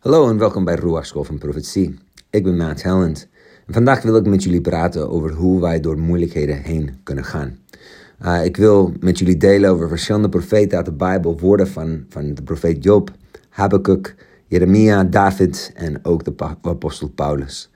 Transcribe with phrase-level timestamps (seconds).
[0.00, 1.98] Hallo en welkom bij Ruach School van Profetie.
[2.30, 3.28] Ik ben Matt Helland
[3.66, 7.58] en vandaag wil ik met jullie praten over hoe wij door moeilijkheden heen kunnen gaan.
[8.22, 12.34] Uh, ik wil met jullie delen over verschillende profeten uit de Bijbel, woorden van, van
[12.34, 13.10] de profeet Job,
[13.48, 14.14] Habakkuk,
[14.46, 17.70] Jeremia, David en ook de apostel Paulus.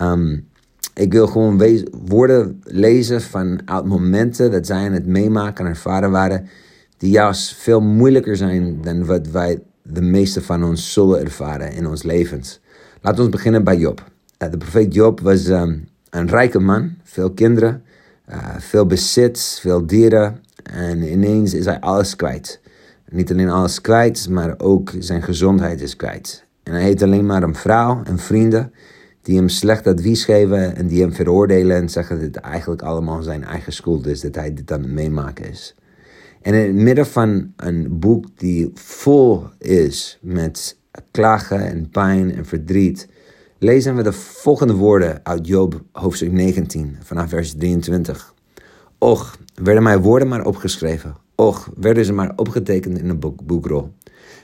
[0.00, 0.48] Um,
[0.94, 1.62] ik wil gewoon
[2.06, 6.48] woorden lezen van uit momenten dat zij aan het meemaken en ervaren waren,
[6.96, 11.86] die juist veel moeilijker zijn dan wat wij de meeste van ons zullen ervaren in
[11.86, 12.60] ons levens.
[13.00, 14.10] Laten we beginnen bij Job.
[14.38, 17.82] Uh, de profeet Job was um, een rijke man, veel kinderen,
[18.30, 22.60] uh, veel bezit, veel dieren en ineens is hij alles kwijt.
[23.10, 26.44] Niet alleen alles kwijt, maar ook zijn gezondheid is kwijt.
[26.62, 28.72] En hij heeft alleen maar een vrouw en vrienden
[29.22, 33.22] die hem slecht advies geven en die hem veroordelen en zeggen dat het eigenlijk allemaal
[33.22, 35.74] zijn eigen schuld is, dat hij dit aan het meemaken is.
[36.42, 40.76] En in het midden van een boek die vol is met
[41.10, 43.08] klagen en pijn en verdriet,
[43.58, 48.34] lezen we de volgende woorden uit Job hoofdstuk 19 vanaf vers 23.
[48.98, 51.16] Och, werden mijn woorden maar opgeschreven.
[51.34, 53.92] Och, werden ze maar opgetekend in een boek, boekrol.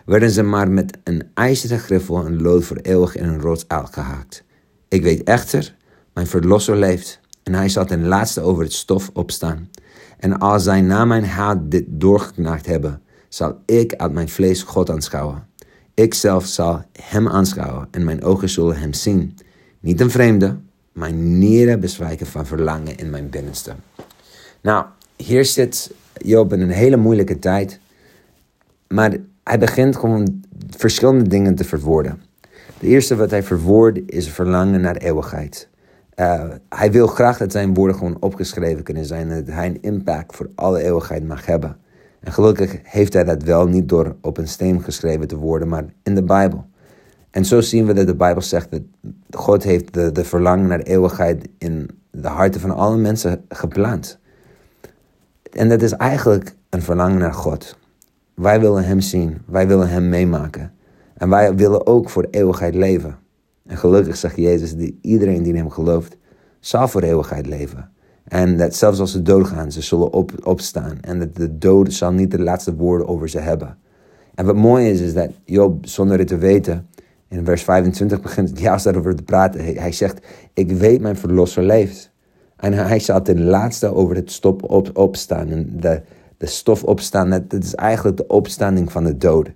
[0.06, 4.44] Werden ze maar met een ijzeren griffel en lood voor eeuwig in een rots uitgehaakt.
[4.88, 5.74] Ik weet echter,
[6.12, 9.68] mijn verlosser leeft en hij zal ten laatste over het stof opstaan.
[10.18, 14.90] En als zij na mijn haat dit doorgeknaakt hebben, zal ik uit mijn vlees God
[14.90, 15.46] aanschouwen.
[15.94, 19.36] Ik zelf zal hem aanschouwen en mijn ogen zullen hem zien.
[19.80, 20.56] Niet een vreemde,
[20.92, 23.74] mijn nieren bezwijken van verlangen in mijn binnenste.
[24.60, 24.84] Nou,
[25.16, 25.90] hier zit
[26.22, 27.80] Job in een hele moeilijke tijd.
[28.88, 32.22] Maar hij begint gewoon verschillende dingen te verwoorden.
[32.78, 35.68] De eerste wat hij verwoordt is verlangen naar eeuwigheid.
[36.16, 40.36] Uh, hij wil graag dat zijn woorden gewoon opgeschreven kunnen zijn dat hij een impact
[40.36, 41.76] voor alle eeuwigheid mag hebben.
[42.20, 45.84] En gelukkig heeft hij dat wel niet door op een steen geschreven te worden, maar
[46.02, 46.64] in de Bijbel.
[47.30, 48.82] En zo zien we dat de Bijbel zegt dat
[49.30, 54.18] God heeft de, de verlangen naar eeuwigheid in de harten van alle mensen gepland.
[55.52, 57.76] En dat is eigenlijk een verlangen naar God.
[58.34, 60.72] Wij willen Hem zien, wij willen Hem meemaken.
[61.14, 63.18] En wij willen ook voor eeuwigheid leven.
[63.66, 66.16] En gelukkig zegt Jezus, dat iedereen die in hem gelooft,
[66.60, 67.90] zal voor eeuwigheid leven.
[68.24, 70.98] En dat zelfs als ze doodgaan, ze zullen op, opstaan.
[71.00, 73.76] En dat de dood zal niet de laatste woorden over ze hebben.
[74.34, 76.88] En wat mooi is, is dat Job, zonder het te weten,
[77.28, 79.64] in vers 25 begint juist daarover te praten.
[79.64, 82.10] Hij, zegt, ik weet mijn verlosser leeft.
[82.56, 85.48] En hij zal ten laatste over het stop op, opstaan.
[85.48, 86.02] En de,
[86.36, 89.50] de stof opstaan, dat, dat is eigenlijk de opstanding van de dood.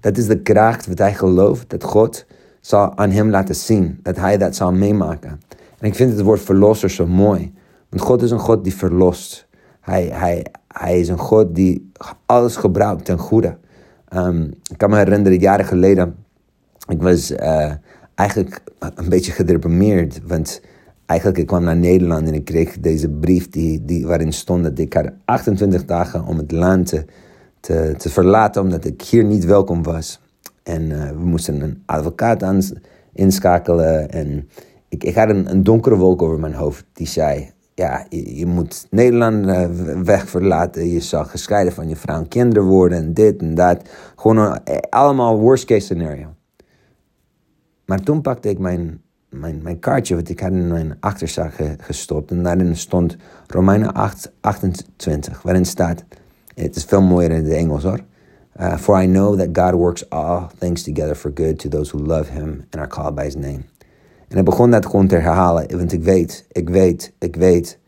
[0.00, 2.26] Dat is de kracht wat hij gelooft, dat God
[2.60, 3.98] zal aan hem laten zien.
[4.02, 5.40] Dat hij dat zal meemaken.
[5.78, 7.52] En ik vind het woord verlosser zo mooi.
[7.88, 9.46] Want God is een God die verlost.
[9.80, 11.90] Hij, hij, hij is een God die
[12.26, 13.56] alles gebruikt ten goede.
[14.14, 16.14] Um, ik kan me herinneren, jaren geleden,
[16.88, 17.72] ik was uh,
[18.14, 20.20] eigenlijk een beetje gedeprimeerd.
[20.26, 20.60] Want
[21.06, 24.78] eigenlijk ik kwam naar Nederland en ik kreeg deze brief die, die, waarin stond dat
[24.78, 27.04] ik had 28 dagen om het land te,
[27.60, 30.19] te, te verlaten, omdat ik hier niet welkom was.
[30.62, 32.44] En uh, we moesten een advocaat
[33.12, 34.10] inschakelen.
[34.10, 34.48] En
[34.88, 38.86] ik, ik had een, een, donkere wolk over mijn hoofd die zei: Ja, je, moet
[38.90, 39.66] Nederland uh,
[40.02, 40.88] weg verlaten.
[40.88, 42.98] Je zal gescheiden van je vrouw en kinderen worden.
[42.98, 43.88] En dit en dat.
[44.16, 46.34] Gewoon eh, allemaal worst case scenario.
[47.86, 52.30] Maar toen pakte ik mijn, mijn, mijn kaartje, wat ik had in mijn achterzak gestopt.
[52.30, 53.16] En daarin stond
[53.46, 56.04] Romeinen 8, 28, waarin staat.
[56.54, 58.00] Het is veel mooier in het Engels hoor.
[58.58, 61.98] Uh, for I know that God works all things together for good to those who
[61.98, 63.64] love him and are called by his name.
[64.28, 67.78] En ik begon dat gewoon te herhalen, want ik weet, ik weet, ik weet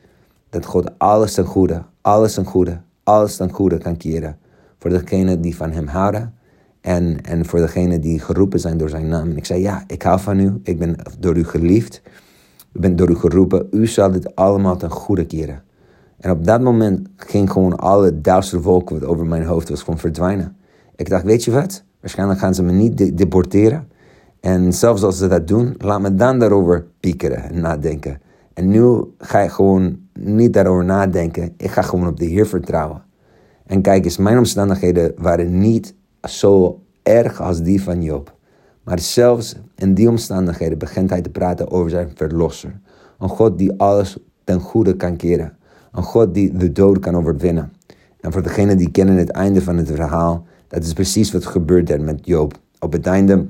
[0.50, 4.38] dat God alles ten goede, alles ten goede, alles ten goede kan keren.
[4.78, 6.34] Voor degenen die van hem houden
[6.80, 9.30] en, en voor degenen die geroepen zijn door zijn naam.
[9.30, 12.02] En ik zei, ja, ik hou van u, ik ben door u geliefd,
[12.72, 15.62] ik ben door u geroepen, u zal dit allemaal ten goede keren.
[16.22, 19.98] En op dat moment ging gewoon alle duistere wolken wat over mijn hoofd was gewoon
[19.98, 20.56] verdwijnen.
[20.96, 21.84] Ik dacht, weet je wat?
[22.00, 23.88] Waarschijnlijk gaan ze me niet deporteren.
[24.40, 28.20] En zelfs als ze dat doen, laat me dan daarover piekeren en nadenken.
[28.54, 31.54] En nu ga ik gewoon niet daarover nadenken.
[31.56, 33.02] Ik ga gewoon op de Heer vertrouwen.
[33.66, 38.34] En kijk eens, mijn omstandigheden waren niet zo erg als die van Job.
[38.84, 42.80] Maar zelfs in die omstandigheden begint hij te praten over zijn verlosser.
[43.18, 45.56] Een God die alles ten goede kan keren.
[45.92, 47.72] Een God die de dood kan overwinnen.
[48.20, 51.90] En voor degenen die kennen het einde van het verhaal, dat is precies wat gebeurt
[51.90, 52.58] er met Job.
[52.78, 53.46] Op het einde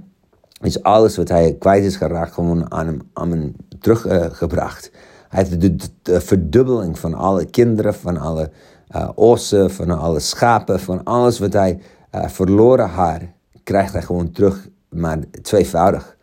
[0.60, 4.90] is alles wat hij kwijt is geraakt gewoon aan hem, aan hem teruggebracht.
[5.28, 5.60] hij heeft
[6.02, 8.50] de, verdubbeling van alle kinderen, van alle
[8.96, 11.78] uh, ossen, van alle schapen, van alles wat hij
[12.14, 13.20] uh, verloren had,
[13.64, 16.16] krijgt hij gewoon terug maar tweevoudig.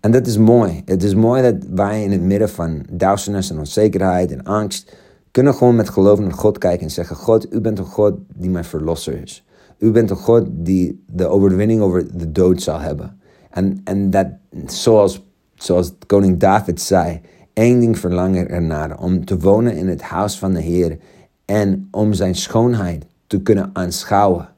[0.00, 0.82] En dat is mooi.
[0.84, 4.92] Het is mooi dat wij in het midden van duisternis en onzekerheid en angst
[5.32, 8.50] kunnen gewoon met geloof naar God kijken en zeggen: God, u bent een God die
[8.50, 9.44] mijn verlosser is.
[9.78, 13.20] U bent een God die de overwinning over de dood zal hebben.
[13.50, 14.26] En, en dat,
[14.66, 17.20] zoals, zoals koning David zei,
[17.52, 20.98] één ding verlangen ernaar: om te wonen in het huis van de Heer
[21.44, 24.48] en om zijn schoonheid te kunnen aanschouwen.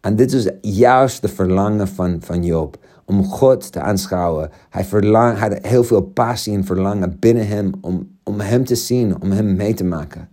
[0.00, 2.76] En dit is juist de verlangen van, van Job.
[3.04, 4.50] Om God te aanschouwen.
[4.70, 8.74] Hij, verlang, hij had heel veel passie en verlangen binnen hem om, om hem te
[8.74, 10.28] zien, om hem mee te maken.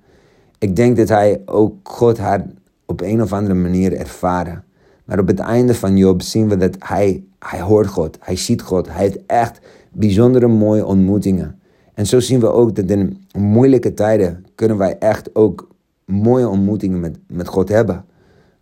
[0.60, 2.42] Ik denk dat hij ook God had
[2.86, 4.64] op een of andere manier ervaren.
[5.06, 8.62] Maar op het einde van Job zien we dat hij, hij hoort God, hij ziet
[8.62, 9.60] God, hij heeft echt
[9.92, 11.60] bijzondere mooie ontmoetingen.
[11.94, 15.68] En zo zien we ook dat in moeilijke tijden kunnen wij echt ook
[16.06, 18.06] mooie ontmoetingen met, met God hebben.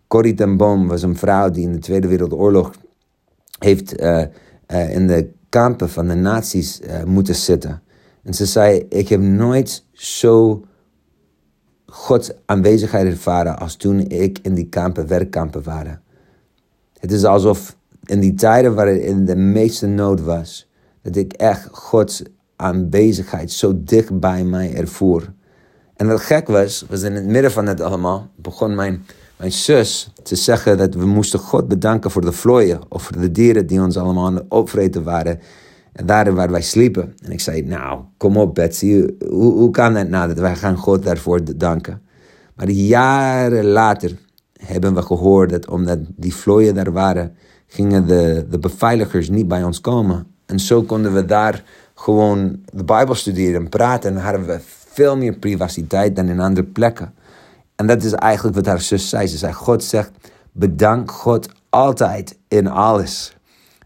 [0.07, 2.71] Corrie ten Boom was een vrouw die in de Tweede Wereldoorlog
[3.59, 4.23] heeft uh,
[4.67, 7.81] uh, in de kampen van de nazi's uh, moeten zitten.
[8.23, 10.63] En ze zei, ik heb nooit zo
[11.85, 16.01] Gods aanwezigheid ervaren als toen ik in die kampen, werkkampen waren.
[16.99, 20.69] Het is alsof in die tijden waar het in de meeste nood was,
[21.01, 22.23] dat ik echt Gods
[22.55, 25.33] aanwezigheid zo dicht bij mij ervoer.
[25.95, 29.05] En wat gek was, was in het midden van het allemaal, begon mijn,
[29.37, 33.31] mijn zus te zeggen dat we moesten God bedanken voor de vlooien of voor de
[33.31, 35.39] dieren die ons allemaal aan opvreten waren.
[35.93, 37.13] En daar waar wij sliepen.
[37.23, 40.77] En ik zei, nou, kom op Betsy, hoe, hoe kan dat nou dat wij gaan
[40.77, 42.01] God daarvoor danken?
[42.55, 44.17] Maar jaren later
[44.53, 47.35] hebben we gehoord dat omdat die vlooien daar waren,
[47.67, 50.27] gingen de, de beveiligers niet bij ons komen.
[50.45, 51.63] En zo konden we daar
[51.95, 54.15] gewoon de Bijbel studeren en praten.
[54.15, 54.59] En hadden we
[54.93, 57.13] veel meer privaciteit dan in andere plekken.
[57.75, 59.27] En dat is eigenlijk wat haar zus zei.
[59.27, 60.11] Ze zei, God zegt,
[60.51, 63.37] bedank God altijd in alles.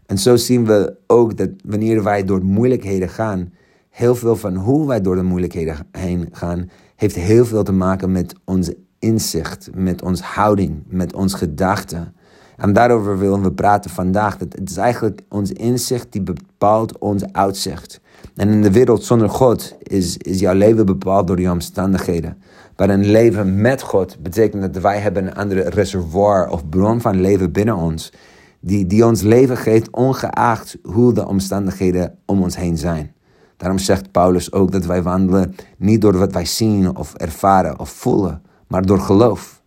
[0.08, 3.52] En zo zien we ook dat wanneer wij door moeilijkheden gaan,
[3.90, 8.12] heel veel van hoe wij door de moeilijkheden heen gaan, heeft heel veel te maken
[8.12, 12.14] met onze inzicht, met onze houding, met onze gedachten.
[12.56, 14.38] En daarover willen we praten vandaag.
[14.38, 18.00] Dat het is eigenlijk ons inzicht die bepaalt ons uitzicht.
[18.36, 22.42] En in de wereld zonder God is, is jouw leven bepaald door je omstandigheden.
[22.76, 27.20] Maar een leven met God betekent dat wij hebben een andere reservoir of bron van
[27.20, 28.12] leven binnen ons.
[28.60, 33.12] Die, die ons leven geeft ongeacht hoe de omstandigheden om ons heen zijn.
[33.56, 37.90] Daarom zegt Paulus ook dat wij wandelen niet door wat wij zien of ervaren of
[37.90, 39.62] voelen, maar door geloof.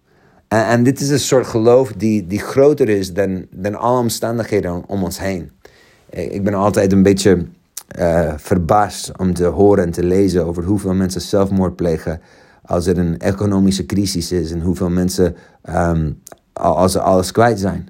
[0.47, 4.83] En, en dit is een soort geloof die, die groter is dan, dan alle omstandigheden
[4.87, 5.51] om ons heen.
[6.09, 7.45] Ik ben altijd een beetje
[7.99, 12.21] uh, verbaasd om te horen en te lezen over hoeveel mensen zelfmoord plegen
[12.65, 15.35] als er een economische crisis is en hoeveel mensen
[15.69, 16.21] um,
[16.53, 17.89] als ze alles kwijt zijn.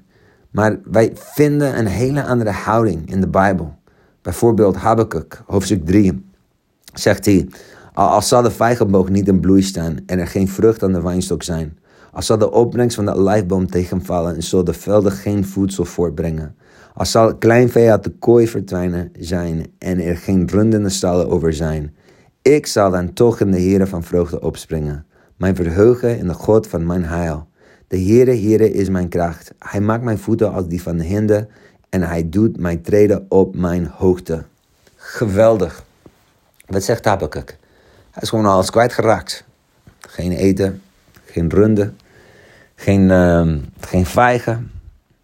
[0.52, 3.76] Maar wij vinden een hele andere houding in de Bijbel.
[4.22, 6.26] Bijvoorbeeld Habakkuk, hoofdstuk 3,
[6.94, 7.48] zegt hij,
[7.94, 11.44] als zal de vijgenboog niet in bloei staan en er geen vrucht aan de wijnstok
[11.44, 11.78] zijn,
[12.12, 16.56] als zal de opbrengst van de olijfboom tegenvallen en zal de velden geen voedsel voortbrengen,
[16.94, 21.54] als zal klein vee uit de kooi verdwijnen zijn en er geen rundende stallen over
[21.54, 21.96] zijn,
[22.42, 25.06] ik zal dan toch in de Heere van vreugde opspringen,
[25.38, 27.48] mijn verheugen in de God van mijn heil.
[27.92, 29.54] De Heere, Heere is mijn kracht.
[29.60, 31.48] Hij maakt mijn voeten als die van de hinde
[31.90, 34.44] en hij doet mij treden op mijn hoogte.
[34.96, 35.84] Geweldig.
[36.66, 37.58] Wat zegt Habakkuk?
[38.12, 39.44] Hij is gewoon alles kwijtgeraakt.
[40.00, 40.82] Geen eten,
[41.26, 41.94] geen runde,
[42.76, 44.72] geen, uh, geen vijgen.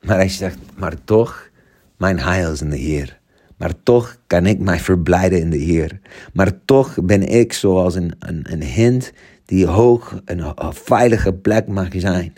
[0.02, 1.50] Maar hij zegt, maar toch,
[1.98, 3.20] mijn heil is in de Heer.
[3.58, 6.00] Maar toch kan ik mij verblijden in de Heer.
[6.34, 9.12] Maar toch ben ik zoals een, een, een hint
[9.46, 12.34] die hoog een veilige plek mag zijn.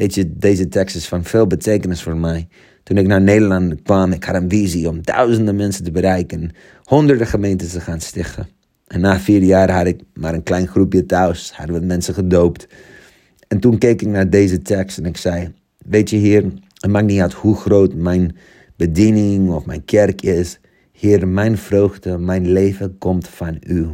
[0.00, 2.48] Weet je, deze tekst is van veel betekenis voor mij.
[2.82, 6.50] Toen ik naar Nederland kwam, ik had een visie om duizenden mensen te bereiken,
[6.84, 8.48] honderden gemeenten te gaan stichten.
[8.86, 12.68] En na vier jaar had ik maar een klein groepje thuis, hadden we mensen gedoopt.
[13.48, 15.52] En toen keek ik naar deze tekst en ik zei,
[15.86, 18.36] weet je heer, het maakt niet uit hoe groot mijn
[18.76, 20.60] bediening of mijn kerk is.
[20.92, 23.88] Heer, mijn vreugde, mijn leven komt van u.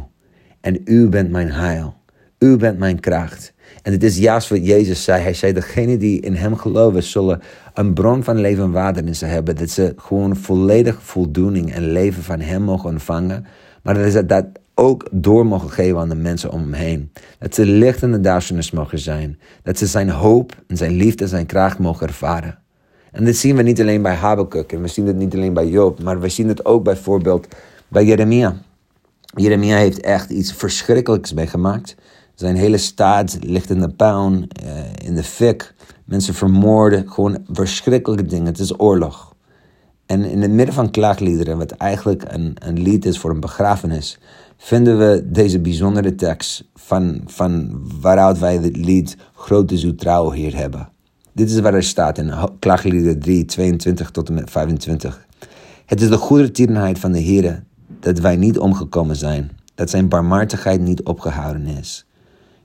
[0.61, 1.95] En u bent mijn heil.
[2.39, 3.53] U bent mijn kracht.
[3.81, 5.21] En het is juist wat Jezus zei.
[5.21, 7.41] Hij zei, degene die in hem geloven zullen
[7.73, 9.55] een bron van leven en water in ze hebben.
[9.55, 13.45] Dat ze gewoon volledig voldoening en leven van hem mogen ontvangen.
[13.83, 17.11] Maar dat ze dat ook door mogen geven aan de mensen om hem heen.
[17.39, 19.39] Dat ze licht in de duisternis mogen zijn.
[19.63, 22.59] Dat ze zijn hoop en zijn liefde en zijn kracht mogen ervaren.
[23.11, 25.67] En dit zien we niet alleen bij Habakkuk en we zien het niet alleen bij
[25.67, 27.47] Job, maar we zien het ook bijvoorbeeld
[27.87, 28.55] bij Jeremia.
[29.35, 31.95] Jeremia heeft echt iets verschrikkelijks meegemaakt.
[32.37, 35.73] Zijn hele staat ligt in de puin, uh, in de fik.
[36.05, 38.45] Mensen vermoorden, gewoon verschrikkelijke dingen.
[38.45, 39.35] Het is oorlog.
[40.05, 44.19] En in het midden van klaagliederen, wat eigenlijk een, een lied is voor een begrafenis,
[44.57, 49.83] vinden we deze bijzondere tekst van, van waaruit wij het lied Grote is
[50.31, 50.89] Heer hebben.
[51.33, 55.25] Dit is waar er staat in Klaagliederen 3, 22 tot en met 25.
[55.85, 57.63] Het is de goedertierenheid van de Heer
[57.99, 62.06] dat wij niet omgekomen zijn, dat zijn barmhartigheid niet opgehouden is.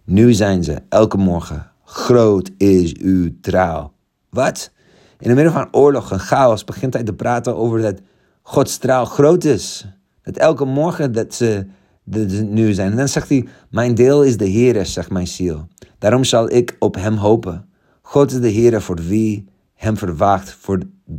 [0.04, 3.92] Nu zijn ze elke morgen, groot is uw trouw.
[4.30, 4.70] Wat?
[5.18, 8.00] In het midden van oorlog en chaos begint hij te praten over dat
[8.42, 9.86] Gods trouw groot is.
[10.22, 11.66] Dat elke morgen dat ze,
[12.44, 12.90] nu zijn.
[12.90, 15.66] En dan zegt hij, mijn deel is de Heer, zegt mijn ziel.
[15.98, 17.68] Daarom zal ik op hem hopen.
[18.02, 20.78] God is de Heer voor wie hem verwacht, voor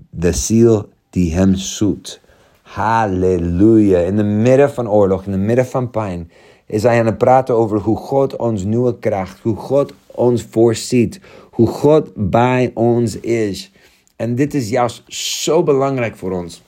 [0.10, 2.22] de ziel die hem zoekt.
[2.62, 4.00] Halleluja.
[4.00, 6.32] In de midden van oorlog, in de midden van pijn,
[6.74, 11.20] is hij aan het praten over hoe God ons nieuwe kracht, hoe God ons voorziet,
[11.50, 13.72] hoe God bij ons is.
[14.16, 16.62] En dit is juist zo belangrijk voor ons.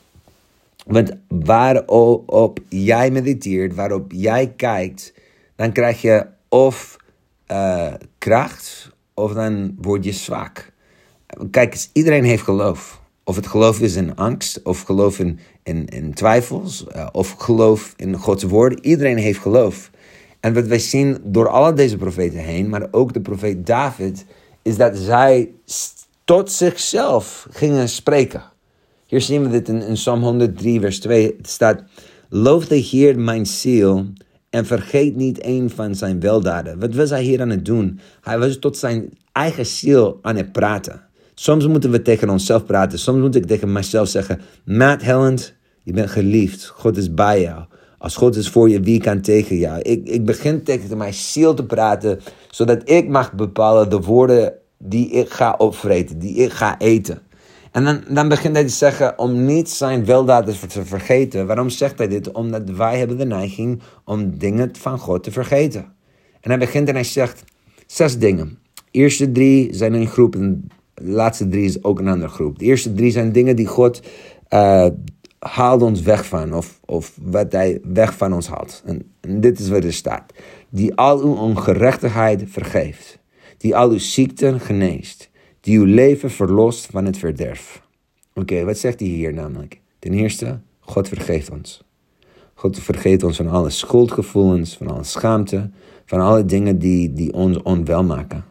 [0.86, 5.14] Want waarop jij mediteert, waarop jij kijkt,
[5.56, 6.98] dan krijg je of
[7.52, 10.72] uh, kracht of dan word je zwak.
[11.52, 13.02] Kijk, iedereen heeft geloof.
[13.24, 18.16] Of het geloof is in angst, of geloof in, in, twijfels, uh, of geloof in
[18.16, 18.80] Gods woord.
[18.80, 19.94] Iedereen heeft geloof.
[20.46, 24.26] En wat wij zien door alle deze profeten heen, maar ook de profeet David,
[24.62, 25.52] is dat zij
[26.24, 28.44] tot zichzelf gingen spreken.
[29.06, 31.36] Hier zien we dit in, Psalm 103, vers 2.
[31.38, 31.84] Het staat:
[32.30, 34.06] Loof de Heer mijn ziel
[34.50, 36.80] en vergeet niet een van zijn weldaden.
[36.80, 38.00] Wat was hij hier aan het doen?
[38.22, 41.02] Hij was tot zijn eigen ziel aan het praten.
[41.34, 43.00] Soms moeten we tegen onszelf praten.
[43.00, 46.66] Soms moet ik tegen mezelf zeggen: Matt Helland, je bent geliefd.
[46.66, 47.66] God is bij jou.
[48.06, 49.82] Als God is voor je, wie kan tegen jou?
[49.82, 52.20] Ik, ik begin tegen mijn ziel te praten,
[52.50, 57.22] zodat ik mag bepalen de woorden die ik ga opvreten, die ik ga eten.
[57.72, 61.48] En dan, dan begint hij te zeggen om niet zijn weldaden te vergeten.
[61.48, 62.32] Waarom zegt hij dit?
[62.32, 65.86] Omdat wij hebben de neiging om dingen van God te vergeten.
[66.42, 67.44] En hij begint en hij zegt
[67.88, 68.58] zes dingen.
[68.74, 72.60] De eerste drie zijn een groep en de laatste drie is ook een andere groep.
[72.60, 74.02] De eerste drie zijn dingen die God
[74.50, 74.88] uh,
[75.52, 76.54] haalt ons weg van.
[76.54, 78.84] Of, of wat hij weg van ons haalt.
[78.86, 79.12] En,
[79.42, 80.34] dit is wat er staat.
[80.70, 83.20] Die al uw ongerechtigheid vergeeft
[83.58, 85.30] die al uw ziekten geneest,
[85.62, 87.82] die uw leven verlost van het verderf.
[88.34, 89.82] Oké, wat zegt hij hier namelijk?
[90.00, 91.84] Ten eerste, God vergeeft ons.
[92.54, 95.70] God vergeeft ons van alle schuldgevoelens, van alle schaamte,
[96.06, 98.46] van alle dingen die, die ons onwel maken.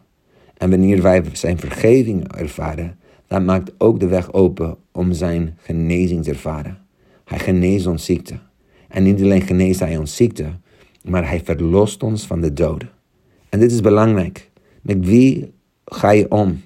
[0.57, 6.23] En wanneer wij zijn vergeving ervaren, dan maakt ook de weg open om zijn genezing
[6.23, 6.77] te ervaren.
[7.25, 8.39] Hij geneest ons ziekte.
[8.87, 10.45] En niet alleen geneest hij ons ziekte,
[11.03, 12.89] maar hij verlost ons van de doden.
[13.49, 14.49] En dit is belangrijk.
[14.81, 15.53] Met wie
[15.85, 16.61] ga je om?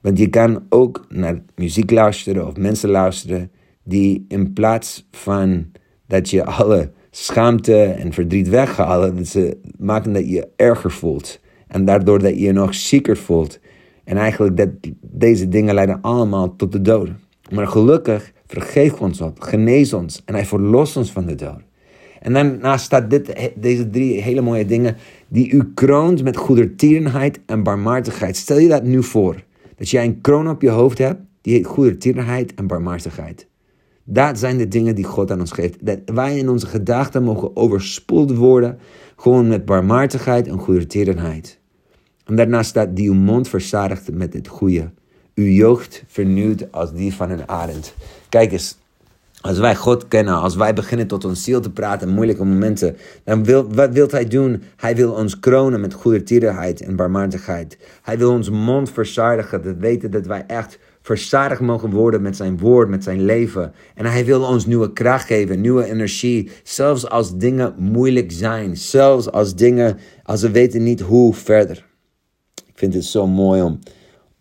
[0.00, 3.50] Want je kan ook naar muziek luisteren of mensen luisteren
[3.82, 5.66] die in plaats van
[6.06, 11.40] dat je alle schaamte en verdriet weghalen, dat ze maken dat je erger voelt.
[11.66, 13.58] En daardoor dat je je nog zieker voelt.
[14.04, 14.68] En eigenlijk dat
[15.00, 17.08] deze dingen leiden allemaal tot de dood.
[17.50, 21.62] Maar gelukkig vergeef ons dat, genees ons en hij verlost ons van de dood.
[22.20, 23.10] En daarnaast staat
[23.56, 24.96] deze drie hele mooie dingen
[25.28, 28.36] die u kroont met goedertierenheid en barmhartigheid.
[28.36, 29.44] Stel je dat nu voor,
[29.76, 33.46] dat jij een kroon op je hoofd hebt, die heet goedertierenheid en barmhartigheid.
[34.04, 35.86] Dat zijn de dingen die God aan ons geeft.
[35.86, 38.78] Dat wij in onze gedachten mogen overspoeld worden,
[39.16, 41.60] gewoon met barmhartigheid en goedertierenheid.
[42.24, 44.90] En daarnaast staat die uw mond verzadigt met het goede.
[45.34, 47.94] Uw jeugd vernieuwd als die van een arend.
[48.28, 48.78] Kijk eens,
[49.40, 52.96] als wij God kennen, als wij beginnen tot ons ziel te praten in moeilijke momenten,
[53.24, 54.62] dan wil, wat wil Hij doen?
[54.76, 57.78] Hij wil ons kronen met goedertierenheid en barmhartigheid.
[58.02, 62.58] Hij wil ons mond verzadigen, dat weten dat wij echt verzadigd mogen worden met zijn
[62.58, 63.72] woord, met zijn leven.
[63.94, 69.30] En hij wil ons nieuwe kracht geven, nieuwe energie, zelfs als dingen moeilijk zijn, zelfs
[69.30, 71.86] als dingen, als we weten niet hoe verder.
[72.66, 73.78] Ik vind het zo mooi om,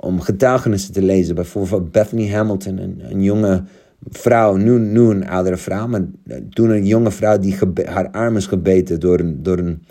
[0.04, 3.64] om getuigenissen te lezen, bijvoorbeeld Bethany Hamilton, een, een jonge
[4.10, 6.02] vrouw, nu, nu een oudere vrouw, maar
[6.50, 9.84] toen een jonge vrouw die haar arm is gebeten door een, door een,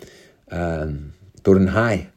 [0.53, 0.83] uh,
[1.41, 2.09] door een haai.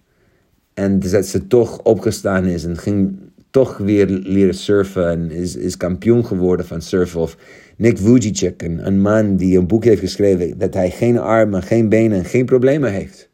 [0.75, 3.19] En dat ze toch opgestaan is en ging
[3.51, 7.21] toch weer leren surfen en is, is kampioen geworden van surfen.
[7.21, 7.37] Of
[7.77, 11.89] Nick Vujicic, een, een man die een boek heeft geschreven dat hij geen armen, geen
[11.89, 13.29] benen, geen problemen heeft.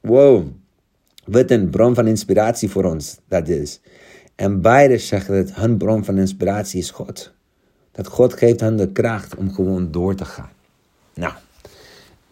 [0.00, 0.46] Wow,
[1.26, 3.80] wat een bron van inspiratie voor ons dat is.
[4.34, 7.32] En beide zeggen dat hun bron van inspiratie is God.
[7.92, 10.50] Dat God geeft hen de kracht om gewoon door te gaan.
[11.14, 11.32] Nou,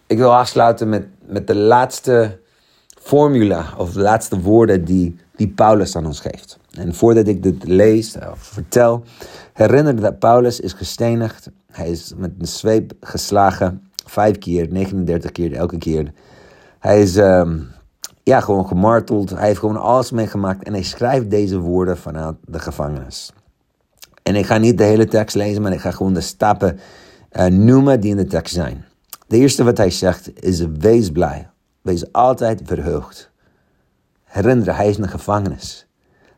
[0.06, 2.38] ik wil afsluiten met, met de laatste
[2.86, 6.58] formula of de laatste woorden die, die Paulus aan ons geeft.
[6.70, 9.04] En voordat ik dit lees of vertel,
[9.52, 11.50] herinner dat Paulus is gestenigd.
[11.70, 16.12] Hij is met een zweep geslagen, vijf keer, 39 keer, elke keer.
[16.78, 17.58] Hij is ehm,
[18.24, 19.30] ja, gewoon gemarteld.
[19.30, 23.32] Hij heeft gewoon alles meegemaakt en hij schrijft deze woorden vanuit de gevangenis.
[24.22, 26.78] En ik ga niet de hele tekst lezen, maar ik ga gewoon de stappen
[27.32, 28.84] uh, noemen die in de tekst zijn.
[29.26, 31.50] De eerste wat hij zegt is: wees blij.
[31.82, 33.30] Wees altijd verheugd.
[34.24, 35.86] Herinner, hij is in de gevangenis.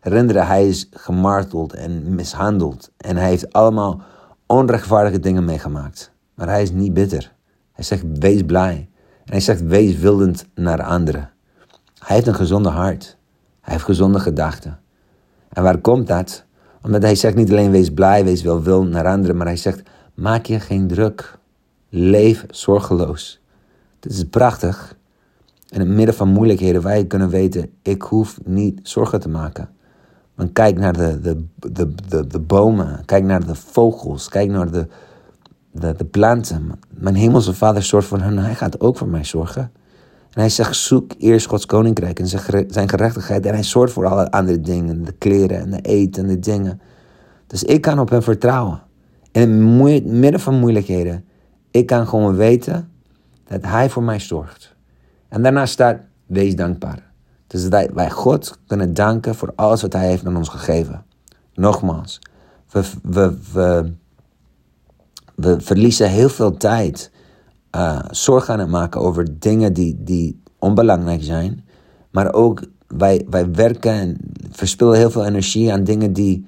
[0.00, 2.90] Herinner, hij is gemarteld en mishandeld.
[2.96, 4.02] En hij heeft allemaal
[4.46, 6.12] onrechtvaardige dingen meegemaakt.
[6.34, 7.32] Maar hij is niet bitter.
[7.72, 8.88] Hij zegt: wees blij.
[9.24, 11.30] En hij zegt: wees wildend naar anderen.
[12.06, 13.16] Hij heeft een gezonde hart.
[13.60, 14.78] Hij heeft gezonde gedachten.
[15.48, 16.44] En waar komt dat?
[16.82, 19.82] Omdat hij zegt niet alleen wees blij, wees wel wil naar anderen, maar hij zegt
[20.14, 21.38] maak je geen druk.
[21.88, 23.40] Leef zorgeloos.
[24.00, 24.96] Dit is prachtig.
[25.68, 29.68] In het midden van moeilijkheden wij kunnen weten, ik hoef niet zorgen te maken.
[30.34, 34.70] Maar kijk naar de, de, de, de, de bomen, kijk naar de vogels, kijk naar
[34.70, 34.86] de,
[35.70, 36.72] de, de planten.
[36.90, 39.72] Mijn hemelse vader zorgt voor hen, hij gaat ook voor mij zorgen.
[40.36, 42.26] En hij zegt, zoek eerst Gods koninkrijk en
[42.68, 43.46] zijn gerechtigheid.
[43.46, 46.80] En hij zorgt voor alle andere dingen, de kleren en de eten en de dingen.
[47.46, 48.82] Dus ik kan op hem vertrouwen.
[49.32, 51.24] In het midden van moeilijkheden,
[51.70, 52.90] ik kan gewoon weten
[53.44, 54.74] dat hij voor mij zorgt.
[55.28, 57.10] En daarna staat, wees dankbaar.
[57.46, 61.04] Dus dat wij God kunnen danken voor alles wat hij heeft aan ons gegeven.
[61.54, 62.18] Nogmaals,
[62.70, 63.92] we, we, we,
[65.34, 67.10] we verliezen heel veel tijd
[67.76, 71.64] uh, zorg aan het maken over dingen die, die onbelangrijk zijn.
[72.10, 74.16] Maar ook wij, wij werken en
[74.50, 76.46] verspillen heel veel energie aan dingen die,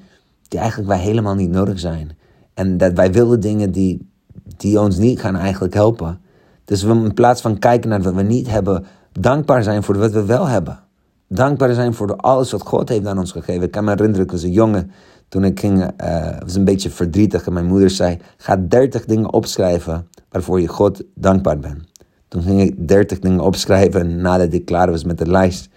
[0.49, 2.17] die eigenlijk wij helemaal niet nodig zijn.
[2.55, 4.09] En dat wij willen dingen die,
[4.57, 6.21] die ons niet gaan eigenlijk helpen.
[6.65, 10.13] Dus we in plaats van kijken naar wat we niet hebben, dankbaar zijn voor wat
[10.13, 10.79] we wel hebben.
[11.29, 13.63] Dankbaar zijn voor alles wat God heeft aan ons gegeven.
[13.63, 14.91] Ik kan me herinneren, was een jongen
[15.29, 19.33] toen ik ging, uh, was een beetje verdrietig en mijn moeder zei: Ga 30 dingen
[19.33, 21.85] opschrijven waarvoor je God dankbaar bent.
[22.29, 25.69] Toen ging ik 30 dingen opschrijven en nadat ik klaar was met de lijst,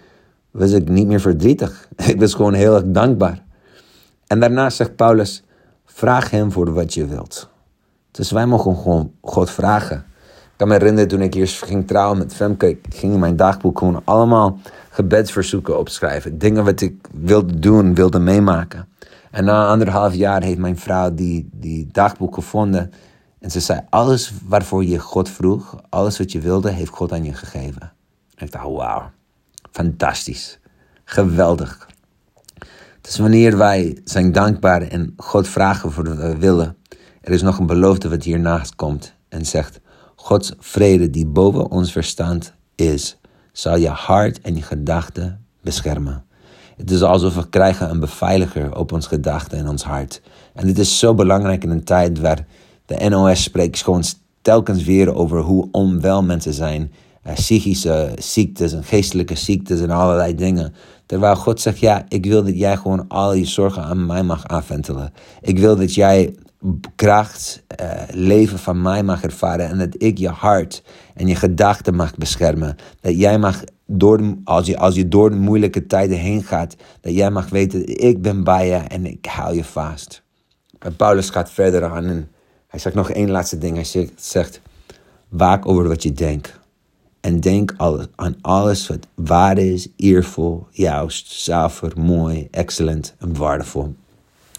[0.50, 1.88] was ik niet meer verdrietig.
[2.12, 3.44] Ik was gewoon heel erg dankbaar.
[4.26, 5.42] En daarna zegt Paulus:
[5.84, 7.48] Vraag hem voor wat je wilt.
[8.10, 9.96] Dus wij mogen gewoon God vragen.
[9.96, 13.36] Ik kan me herinneren toen ik eerst ging trouwen met Femke, ik ging in mijn
[13.36, 14.58] dagboek gewoon allemaal
[14.90, 16.38] gebedsverzoeken opschrijven.
[16.38, 18.88] Dingen wat ik wilde doen, wilde meemaken.
[19.32, 22.92] En na anderhalf jaar heeft mijn vrouw die, die dagboek gevonden.
[23.38, 27.24] En ze zei, alles waarvoor je God vroeg, alles wat je wilde, heeft God aan
[27.24, 27.92] je gegeven.
[28.34, 29.10] En ik dacht, wauw,
[29.70, 30.58] fantastisch,
[31.04, 31.88] geweldig.
[33.00, 36.76] Dus wanneer wij zijn dankbaar en God vragen voor wat we willen,
[37.20, 39.80] er is nog een belofte wat hiernaast komt en zegt,
[40.16, 43.18] Gods vrede die boven ons verstand is,
[43.52, 46.24] zal je hart en je gedachten beschermen.
[46.76, 50.22] Het is alsof we krijgen een beveiliger op ons gedachten en ons hart.
[50.54, 52.46] En dit is zo belangrijk in een tijd waar
[52.86, 54.04] de NOS spreekt gewoon
[54.42, 56.92] telkens weer over hoe onwel mensen zijn.
[57.26, 60.74] Uh, psychische ziektes en geestelijke ziektes en allerlei dingen.
[61.06, 64.46] Terwijl God zegt, ja, ik wil dat jij gewoon al je zorgen aan mij mag
[64.46, 65.12] aanventelen.
[65.40, 66.34] Ik wil dat jij
[66.94, 69.68] kracht, uh, leven van mij mag ervaren.
[69.68, 70.82] En dat ik je hart
[71.14, 72.76] en je gedachten mag beschermen.
[73.00, 77.14] Dat jij mag, door als, je, als je door de moeilijke tijden heen gaat, dat
[77.14, 80.22] jij mag weten, ik ben bij je en ik hou je vast.
[80.78, 82.30] En Paulus gaat verder aan en
[82.66, 83.74] hij zegt nog één laatste ding.
[83.74, 84.60] Hij zegt,
[85.28, 86.60] waak over wat je denkt.
[87.20, 87.74] En denk
[88.16, 93.94] aan alles wat waar is, eervol, juist, zuiver, mooi, excellent en waardevol.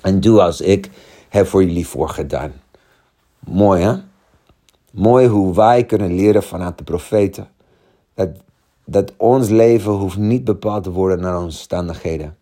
[0.02, 0.90] En doe als ik
[1.30, 2.52] heb voor jullie voorgedaan.
[3.40, 3.96] Mooi hè?
[4.92, 7.48] Mooi hoe wij kunnen leren vanuit de profeten.
[8.14, 8.30] Dat,
[8.86, 12.36] dat ons leven hoeft niet bepaald te worden naar onze omstandigheden.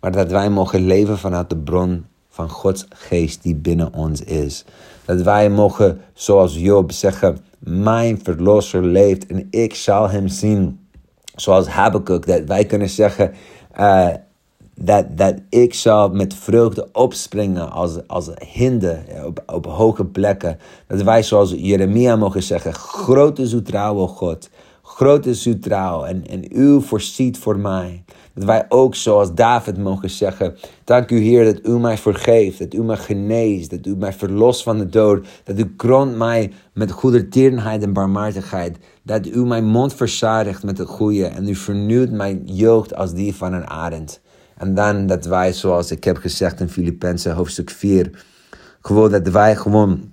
[0.00, 4.64] Maar dat wij mogen leven vanuit de bron van Gods geest die binnen ons is.
[5.04, 10.86] Dat wij mogen, zoals Job, zeggen: Mijn verlosser leeft en ik zal hem zien.
[11.34, 13.32] Zoals Habakkuk, dat wij kunnen zeggen:
[13.78, 14.08] uh,
[14.74, 20.58] dat, dat ik zal met vreugde opspringen als, als hinde op, op hoge plekken.
[20.86, 23.56] Dat wij zoals Jeremia mogen zeggen, grote is
[24.06, 24.50] God.
[24.94, 28.04] Groot is uw trouw en, en u voorziet voor mij.
[28.34, 32.74] Dat wij ook zoals David mogen zeggen, dank u Heer dat u mij vergeeft, dat
[32.74, 36.90] u mij geneest, dat u mij verlost van de dood, dat u kroont mij met
[36.90, 42.42] goedertierenheid en barmhartigheid, dat u mijn mond verzadigt met het goede en u vernieuwt mijn
[42.44, 44.20] jeugd als die van een arend.
[44.56, 48.24] En dan dat wij, zoals ik heb gezegd in Filippenzen hoofdstuk 4,
[48.80, 50.12] gewoon dat wij gewoon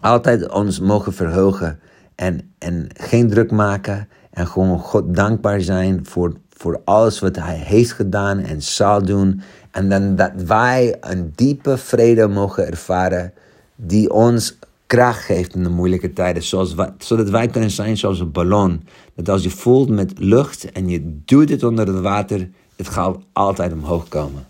[0.00, 1.80] altijd ons mogen verheugen
[2.16, 7.56] en, en geen druk maken En gewoon God dankbaar zijn voor, voor alles wat Hij
[7.56, 9.40] heeft gedaan en zal doen.
[9.70, 13.32] En dan dat wij een diepe vrede mogen ervaren
[13.76, 16.42] die ons kracht geeft in de moeilijke tijden.
[16.42, 18.82] Zoals zodat wij kunnen zijn zoals een ballon.
[19.14, 23.16] Dat als je voelt met lucht en je doet het onder het water, het gaat
[23.32, 24.46] altijd omhoog komen.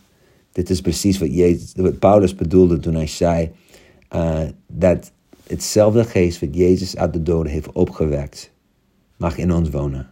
[0.53, 3.51] Dit is precies wat, Paulus bedoelde toen hij zei
[4.15, 5.13] uh, dat
[5.47, 8.53] hetzelfde geest wat Jezus uit de doden heeft opgewekt,
[9.17, 10.11] mag in ons wonen.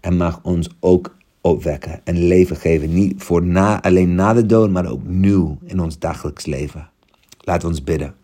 [0.00, 2.94] En mag ons ook opwekken en leven geven.
[2.94, 6.90] Niet voor na, alleen na de dood, maar ook nu in ons dagelijks leven.
[7.44, 8.14] We ons bidden.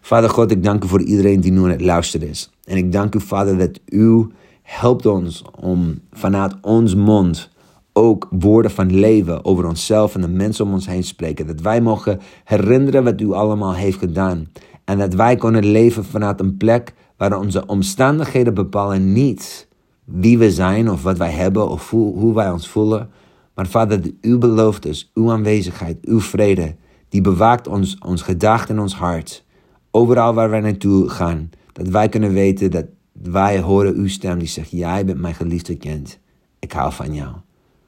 [0.00, 2.50] Vader God, ik dank u voor iedereen die nu aan het luisteren is.
[2.64, 4.26] En ik dank u, Vader, dat u
[4.62, 7.50] helpt ons om vanuit ons mond
[7.92, 11.46] ook woorden van leven over onszelf en de mensen om ons heen spreken.
[11.46, 14.48] Dat wij mogen herinneren wat u allemaal heeft gedaan.
[14.84, 19.68] En dat wij kunnen leven vanuit een plek waar onze omstandigheden bepalen niet
[20.04, 23.10] wie we zijn of wat wij hebben of hoe, hoe wij ons voelen.
[23.54, 26.74] Maar Vader, uw beloftes, uw aanwezigheid, uw vrede,
[27.08, 29.44] die bewaakt ons, ons gedachten en ons hart.
[29.90, 31.50] Overal waar wij naartoe gaan.
[31.72, 35.76] Dat wij kunnen weten dat wij horen uw stem die zegt, jij bent mijn geliefde
[35.76, 36.18] kind.
[36.58, 37.34] Ik hou van jou.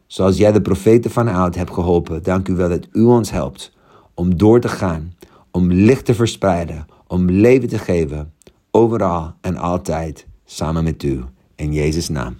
[0.06, 3.72] Zoals jij de profeten van oud hebt geholpen, dank u wel dat u ons helpt
[4.14, 5.14] om door te gaan,
[5.54, 8.32] om licht te verspreiden, om leven te geven,
[8.70, 11.24] overal en altijd samen met u.
[11.54, 12.36] In Jezus' naam.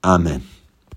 [0.00, 0.42] Amen.